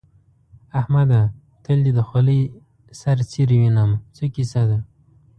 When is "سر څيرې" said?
3.01-3.55